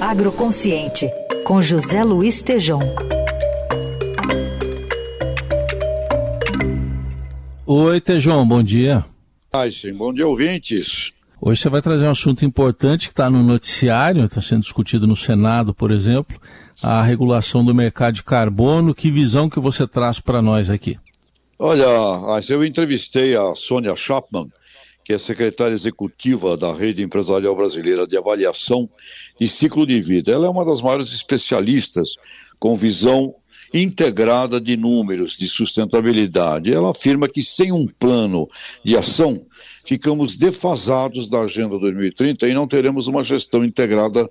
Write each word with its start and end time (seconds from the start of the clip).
Agroconsciente, 0.00 1.10
com 1.44 1.60
José 1.60 2.04
Luiz 2.04 2.40
Tejom. 2.40 2.78
Oi, 7.66 8.00
Tejom, 8.00 8.46
bom 8.46 8.62
dia. 8.62 9.04
Ai, 9.52 9.72
sim, 9.72 9.92
bom 9.92 10.12
dia, 10.14 10.26
ouvintes. 10.26 11.14
Hoje 11.40 11.60
você 11.60 11.68
vai 11.68 11.82
trazer 11.82 12.04
um 12.04 12.12
assunto 12.12 12.44
importante 12.44 13.08
que 13.08 13.12
está 13.12 13.28
no 13.28 13.42
noticiário, 13.42 14.24
está 14.24 14.40
sendo 14.40 14.62
discutido 14.62 15.04
no 15.04 15.16
Senado, 15.16 15.74
por 15.74 15.90
exemplo, 15.90 16.40
a 16.80 17.02
regulação 17.02 17.64
do 17.64 17.74
mercado 17.74 18.14
de 18.14 18.22
carbono. 18.22 18.94
Que 18.94 19.10
visão 19.10 19.50
que 19.50 19.58
você 19.58 19.84
traz 19.84 20.20
para 20.20 20.40
nós 20.40 20.70
aqui? 20.70 20.96
Olha, 21.58 21.88
eu 22.48 22.64
entrevistei 22.64 23.34
a 23.34 23.52
Sônia 23.56 23.96
Chapman, 23.96 24.48
que 25.08 25.14
é 25.14 25.18
secretária 25.18 25.72
executiva 25.72 26.54
da 26.54 26.70
Rede 26.70 27.02
Empresarial 27.02 27.56
Brasileira 27.56 28.06
de 28.06 28.14
Avaliação 28.14 28.86
e 29.40 29.48
Ciclo 29.48 29.86
de 29.86 30.02
Vida. 30.02 30.30
Ela 30.30 30.46
é 30.46 30.50
uma 30.50 30.66
das 30.66 30.82
maiores 30.82 31.14
especialistas 31.14 32.16
com 32.58 32.76
visão 32.76 33.34
integrada 33.72 34.60
de 34.60 34.76
números, 34.76 35.36
de 35.36 35.48
sustentabilidade. 35.48 36.72
Ela 36.72 36.90
afirma 36.90 37.28
que 37.28 37.42
sem 37.42 37.72
um 37.72 37.86
plano 37.86 38.48
de 38.84 38.96
ação, 38.96 39.44
ficamos 39.88 40.36
defasados 40.36 41.30
da 41.30 41.40
Agenda 41.40 41.78
2030 41.78 42.46
e 42.46 42.52
não 42.52 42.66
teremos 42.66 43.06
uma 43.06 43.22
gestão 43.22 43.64
integrada 43.64 44.28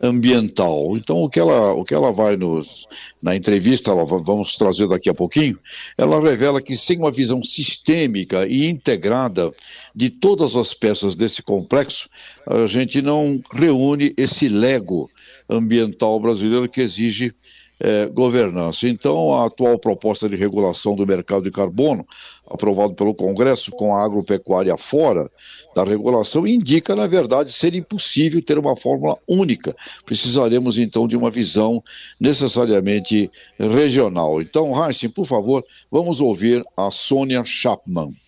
ambiental. 0.00 0.96
Então, 0.96 1.22
o 1.22 1.28
que 1.28 1.40
ela, 1.40 1.72
o 1.72 1.84
que 1.84 1.92
ela 1.92 2.12
vai 2.12 2.36
nos. 2.36 2.86
Na 3.22 3.34
entrevista, 3.34 3.90
ela, 3.90 4.04
vamos 4.04 4.56
trazer 4.56 4.88
daqui 4.88 5.08
a 5.08 5.14
pouquinho, 5.14 5.58
ela 5.98 6.20
revela 6.20 6.62
que 6.62 6.76
sem 6.76 6.98
uma 6.98 7.10
visão 7.10 7.42
sistêmica 7.42 8.46
e 8.46 8.66
integrada 8.66 9.52
de 9.94 10.10
todas 10.10 10.54
as 10.56 10.72
peças 10.72 11.16
desse 11.16 11.42
complexo, 11.42 12.08
a 12.46 12.66
gente 12.66 13.02
não 13.02 13.40
reúne 13.52 14.14
esse 14.16 14.48
lego 14.48 15.10
ambiental 15.48 16.18
brasileiro 16.20 16.68
que 16.68 16.80
exige 16.80 17.34
é, 17.82 18.06
governança. 18.06 18.86
Então, 18.86 19.34
a 19.34 19.46
atual 19.46 19.76
proposta 19.76 20.28
de 20.28 20.36
regulação 20.36 20.94
do 20.94 21.04
mercado 21.04 21.42
de 21.42 21.50
carbono, 21.50 22.06
aprovado 22.48 22.94
pelo 22.94 23.12
Congresso 23.12 23.72
com 23.72 23.94
a 23.94 24.04
agropecuária 24.04 24.76
fora 24.76 25.28
da 25.74 25.82
regulação, 25.82 26.46
indica, 26.46 26.94
na 26.94 27.08
verdade, 27.08 27.50
ser 27.50 27.74
impossível 27.74 28.40
ter 28.40 28.56
uma 28.56 28.76
fórmula 28.76 29.18
única. 29.28 29.74
Precisaremos, 30.06 30.78
então, 30.78 31.08
de 31.08 31.16
uma 31.16 31.30
visão 31.30 31.82
necessariamente 32.20 33.28
regional. 33.58 34.40
Então, 34.40 34.72
Heisen, 34.72 35.10
por 35.10 35.26
favor, 35.26 35.64
vamos 35.90 36.20
ouvir 36.20 36.64
a 36.76 36.88
Sônia 36.90 37.42
Chapman. 37.44 38.21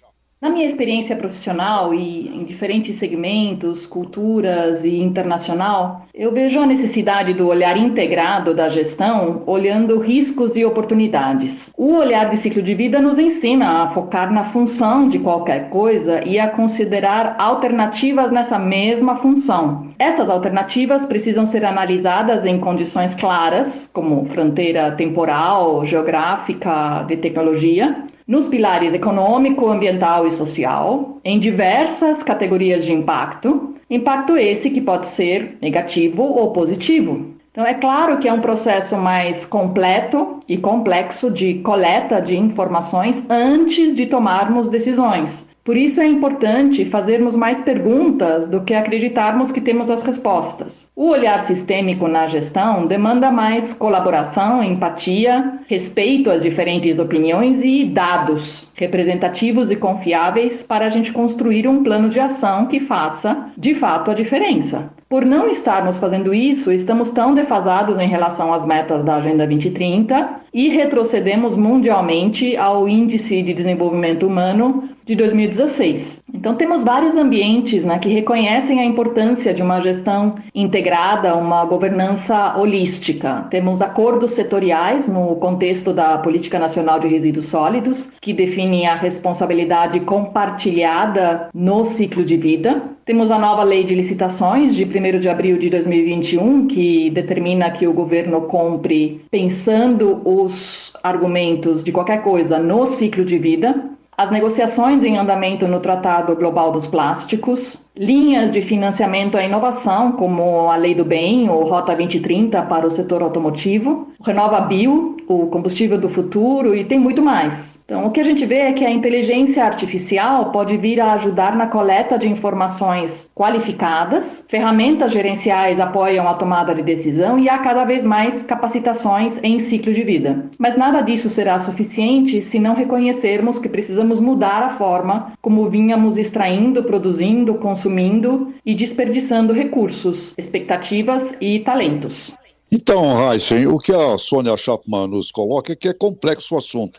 Na 0.45 0.51
minha 0.51 0.67
experiência 0.67 1.17
profissional 1.17 1.95
e 1.95 2.29
em 2.29 2.45
diferentes 2.45 2.97
segmentos, 2.97 3.87
culturas 3.87 4.85
e 4.85 4.95
internacional, 4.95 6.05
eu 6.13 6.33
vejo 6.33 6.61
a 6.61 6.67
necessidade 6.67 7.33
do 7.33 7.49
olhar 7.49 7.79
integrado 7.79 8.55
da 8.55 8.69
gestão, 8.69 9.43
olhando 9.47 9.99
riscos 9.99 10.55
e 10.55 10.63
oportunidades. 10.63 11.73
O 11.79 11.95
olhar 11.95 12.29
de 12.29 12.37
ciclo 12.37 12.61
de 12.61 12.75
vida 12.75 13.01
nos 13.01 13.19
ensina 13.19 13.85
a 13.85 13.89
focar 13.89 14.31
na 14.31 14.45
função 14.45 15.09
de 15.09 15.19
qualquer 15.19 15.71
coisa 15.71 16.23
e 16.27 16.39
a 16.39 16.51
considerar 16.51 17.37
alternativas 17.39 18.31
nessa 18.31 18.59
mesma 18.59 19.17
função. 19.17 19.89
Essas 19.99 20.29
alternativas 20.29 21.07
precisam 21.07 21.47
ser 21.47 21.65
analisadas 21.65 22.45
em 22.45 22.61
condições 22.61 23.15
claras, 23.15 23.89
como 23.91 24.27
fronteira 24.27 24.93
temporal, 24.93 25.87
geográfica, 25.87 27.03
de 27.09 27.17
tecnologia, 27.17 28.05
nos 28.27 28.49
pilares 28.49 28.95
econômico, 28.95 29.69
ambiental 29.69 30.27
e 30.27 30.33
social, 30.33 31.19
em 31.25 31.39
diversas 31.39 32.23
categorias 32.23 32.85
de 32.85 32.93
impacto, 32.93 33.75
impacto 33.89 34.37
esse 34.37 34.71
que 34.71 34.81
pode 34.81 35.09
ser 35.09 35.59
negativo 35.61 36.23
ou 36.23 36.53
positivo. 36.53 37.35
Então, 37.53 37.65
é 37.65 37.75
claro 37.75 38.19
que 38.19 38.27
é 38.27 38.33
um 38.33 38.41
processo 38.41 38.97
mais 38.97 39.47
completo 39.47 40.41
e 40.49 40.59
complexo 40.59 41.31
de 41.31 41.61
coleta 41.61 42.21
de 42.21 42.37
informações 42.37 43.25
antes 43.31 43.95
de 43.95 44.07
tomarmos 44.07 44.69
decisões. 44.69 45.47
Por 45.65 45.79
isso 45.79 46.03
é 46.03 46.07
importante 46.07 46.85
fazermos 46.85 47.35
mais 47.35 47.63
perguntas 47.63 48.47
do 48.47 48.61
que 48.61 48.75
acreditarmos 48.75 49.51
que 49.51 49.63
temos 49.63 49.89
as 49.89 50.03
respostas. 50.03 50.87
O 50.95 51.09
olhar 51.09 51.41
sistêmico 51.41 52.07
na 52.07 52.29
gestão 52.29 52.87
demanda 52.87 53.31
mais 53.31 53.73
colaboração, 53.73 54.63
empatia, 54.63 55.61
respeito 55.67 56.31
às 56.31 56.43
diferentes 56.43 56.99
opiniões 56.99 57.63
e 57.63 57.87
dados 57.87 58.71
representativos 58.75 59.71
e 59.71 59.77
confiáveis 59.77 60.63
para 60.63 60.85
a 60.85 60.91
gente 60.91 61.11
construir 61.11 61.67
um 61.67 61.83
plano 61.83 62.11
de 62.11 62.21
ação 62.21 62.67
que 62.67 62.79
faça, 62.79 63.51
de 63.57 63.75
fato, 63.75 64.11
a 64.11 64.15
diferença. 64.15 64.91
Por 65.15 65.25
não 65.25 65.49
estarmos 65.49 65.97
fazendo 65.99 66.35
isso, 66.35 66.73
estamos 66.73 67.13
tão 67.13 67.37
defasados 67.37 67.99
em 67.99 68.09
relação 68.09 68.53
às 68.53 68.67
metas 68.67 69.05
da 69.05 69.15
Agenda 69.15 69.47
2030 69.47 70.41
e 70.53 70.69
retrocedemos 70.71 71.57
mundialmente 71.57 72.57
ao 72.57 72.89
Índice 72.89 73.41
de 73.41 73.55
Desenvolvimento 73.55 74.27
Humano 74.27 74.89
de 75.07 75.15
2016. 75.15 76.24
Então, 76.45 76.57
temos 76.57 76.85
vários 76.85 77.17
ambientes 77.17 77.87
né, 77.87 77.99
que 77.99 78.11
reconhecem 78.11 78.79
a 78.79 78.85
importância 78.85 79.55
de 79.55 79.63
uma 79.63 79.81
gestão 79.81 80.35
integrada, 80.55 81.35
uma 81.35 81.65
governança 81.65 82.55
holística. 82.59 83.47
Temos 83.49 83.81
acordos 83.81 84.33
setoriais 84.33 85.09
no 85.09 85.37
contexto 85.37 85.91
da 85.91 86.19
Política 86.19 86.59
Nacional 86.59 87.01
de 87.01 87.09
Resíduos 87.09 87.47
Sólidos, 87.47 88.13
que 88.21 88.35
definem 88.35 88.87
a 88.87 88.95
responsabilidade 88.95 90.01
compartilhada 90.01 91.49
no 91.55 91.87
ciclo 91.87 92.23
de 92.23 92.37
vida. 92.37 92.91
Temos 93.07 93.31
a 93.31 93.39
nova 93.39 93.63
lei 93.63 93.83
de 93.83 93.95
licitações 93.95 94.75
de 94.75 94.85
1 94.85 95.21
de 95.21 95.31
abril 95.31 95.57
de 95.57 95.71
2021, 95.71 96.67
que 96.67 97.09
determina 97.09 97.71
que 97.71 97.87
o 97.87 97.93
governo 97.95 98.43
compre 98.43 99.25
pensando 99.31 100.21
os 100.29 100.93
argumentos 101.03 101.83
de 101.83 101.91
qualquer 101.91 102.23
coisa 102.23 102.59
no 102.59 102.87
ciclo 102.87 103.25
de 103.25 103.39
vida 103.39 103.95
as 104.17 104.31
negociações 104.31 105.05
em 105.05 105.19
andamento 105.19 105.67
no 105.67 105.81
Tratado 105.81 106.37
Global 106.37 106.71
dos 106.71 106.87
Plásticos, 106.87 107.79
linhas 107.97 108.53
de 108.53 108.63
financiamento 108.63 109.37
à 109.37 109.45
inovação, 109.45 110.13
como 110.13 110.71
a 110.71 110.77
Lei 110.77 110.95
do 110.95 111.05
Bem 111.05 111.49
ou 111.51 111.65
Rota 111.65 111.95
2030 111.95 112.63
para 112.63 112.87
o 112.87 112.91
setor 112.91 113.23
automotivo, 113.23 114.09
o 114.19 114.23
Renova 114.23 114.61
Bio, 114.61 115.14
o 115.29 115.47
combustível 115.47 115.99
do 115.99 116.09
futuro 116.09 116.75
e 116.75 116.85
tem 116.85 116.99
muito 116.99 117.23
mais. 117.23 117.83
Então, 117.85 118.07
o 118.07 118.11
que 118.11 118.21
a 118.21 118.25
gente 118.25 118.47
vê 118.47 118.61
é 118.61 118.73
que 118.73 118.85
a 118.85 118.91
inteligência 118.91 119.65
artificial 119.65 120.51
pode 120.51 120.77
vir 120.77 121.01
a 121.01 121.13
ajudar 121.13 121.55
na 121.55 121.67
coleta 121.67 122.19
de 122.19 122.29
informações 122.29 123.31
qualificadas, 123.35 124.45
ferramentas 124.49 125.13
gerenciais 125.13 125.79
apoiam 125.79 126.27
a 126.27 126.35
tomada 126.35 126.75
de 126.75 126.83
decisão 126.83 127.39
e 127.39 127.49
há 127.49 127.59
cada 127.59 127.85
vez 127.85 128.05
mais 128.05 128.43
capacitações 128.43 129.39
em 129.43 129.61
ciclo 129.61 129.93
de 129.93 130.03
vida. 130.03 130.47
Mas 130.59 130.77
nada 130.77 131.03
disso 131.03 131.29
será 131.29 131.59
suficiente 131.59 132.41
se 132.41 132.59
não 132.59 132.75
reconhecermos 132.75 133.59
que 133.59 133.69
precisamos 133.69 134.19
mudar 134.19 134.63
a 134.63 134.71
forma 134.71 135.33
como 135.43 135.69
vínhamos 135.69 136.17
extraindo, 136.17 136.85
produzindo, 136.85 137.55
consumindo 137.55 138.55
e 138.65 138.75
desperdiçando 138.75 139.53
recursos, 139.53 140.35
expectativas 140.39 141.37
e 141.41 141.59
talentos. 141.61 142.35
Então, 142.77 143.31
Heisen, 143.31 143.69
o 143.69 143.79
que 143.79 143.93
a 143.93 144.19
Sônia 144.19 144.57
Chapman 144.57 145.07
nos 145.07 145.31
coloca 145.31 145.73
é 145.73 145.77
que 145.77 145.87
é 145.87 145.93
complexo 145.93 146.57
o 146.57 146.59
assunto. 146.59 146.99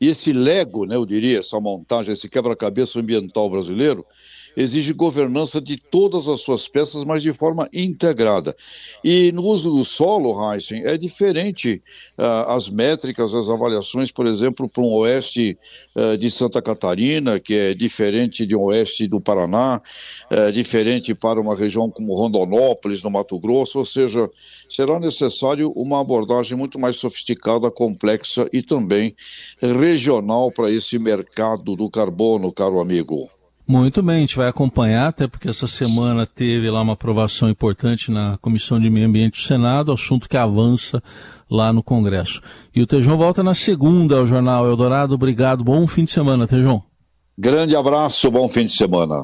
E 0.00 0.08
esse 0.08 0.32
Lego, 0.32 0.84
né, 0.84 0.96
eu 0.96 1.06
diria, 1.06 1.38
essa 1.38 1.60
montagem, 1.60 2.12
esse 2.12 2.28
quebra-cabeça 2.28 2.98
ambiental 2.98 3.48
brasileiro, 3.48 4.04
exige 4.56 4.92
governança 4.92 5.60
de 5.60 5.76
todas 5.76 6.28
as 6.28 6.40
suas 6.40 6.68
peças, 6.68 7.04
mas 7.04 7.22
de 7.22 7.32
forma 7.32 7.68
integrada. 7.72 8.54
E 9.02 9.32
no 9.32 9.42
uso 9.42 9.70
do 9.70 9.84
solo, 9.84 10.52
Heisen, 10.52 10.82
é 10.84 10.96
diferente 10.96 11.82
uh, 12.18 12.50
as 12.50 12.68
métricas, 12.68 13.34
as 13.34 13.48
avaliações, 13.48 14.10
por 14.10 14.26
exemplo, 14.26 14.68
para 14.68 14.82
um 14.82 14.92
oeste 14.94 15.58
uh, 15.96 16.16
de 16.16 16.30
Santa 16.30 16.60
Catarina, 16.60 17.40
que 17.40 17.54
é 17.54 17.74
diferente 17.74 18.46
de 18.46 18.54
um 18.56 18.62
oeste 18.64 19.06
do 19.06 19.20
Paraná, 19.20 19.80
uh, 20.30 20.52
diferente 20.52 21.14
para 21.14 21.40
uma 21.40 21.56
região 21.56 21.90
como 21.90 22.14
Rondonópolis, 22.14 23.02
no 23.02 23.10
Mato 23.10 23.38
Grosso, 23.38 23.78
ou 23.78 23.86
seja, 23.86 24.30
será 24.68 24.98
necessário 24.98 25.72
uma 25.74 26.00
abordagem 26.00 26.56
muito 26.56 26.78
mais 26.78 26.96
sofisticada, 26.96 27.70
complexa 27.70 28.48
e 28.52 28.62
também 28.62 29.14
regional 29.60 30.50
para 30.50 30.70
esse 30.70 30.98
mercado 30.98 31.76
do 31.76 31.90
carbono, 31.90 32.52
caro 32.52 32.80
amigo. 32.80 33.28
Muito 33.72 34.02
bem, 34.02 34.16
a 34.16 34.20
gente 34.20 34.36
vai 34.36 34.48
acompanhar, 34.48 35.08
até 35.08 35.26
porque 35.26 35.48
essa 35.48 35.66
semana 35.66 36.26
teve 36.26 36.68
lá 36.68 36.82
uma 36.82 36.92
aprovação 36.92 37.48
importante 37.48 38.10
na 38.10 38.36
Comissão 38.36 38.78
de 38.78 38.90
Meio 38.90 39.08
Ambiente 39.08 39.40
do 39.40 39.46
Senado, 39.46 39.90
assunto 39.90 40.28
que 40.28 40.36
avança 40.36 41.02
lá 41.50 41.72
no 41.72 41.82
Congresso. 41.82 42.42
E 42.74 42.82
o 42.82 42.86
Tejão 42.86 43.16
volta 43.16 43.42
na 43.42 43.54
segunda 43.54 44.18
ao 44.18 44.26
Jornal 44.26 44.66
Eldorado. 44.66 45.14
Obrigado, 45.14 45.64
bom 45.64 45.86
fim 45.86 46.04
de 46.04 46.10
semana, 46.10 46.46
Tejão. 46.46 46.82
Grande 47.38 47.74
abraço, 47.74 48.30
bom 48.30 48.46
fim 48.46 48.66
de 48.66 48.72
semana. 48.72 49.22